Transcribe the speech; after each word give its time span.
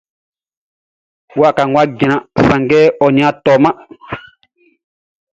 Wakaʼn 1.39 1.71
wʼa 1.73 1.83
jran, 1.97 2.19
sanngɛ 2.47 2.79
ɔ 3.03 3.07
nin 3.13 3.25
a 3.29 3.31
tɔman. 3.43 3.75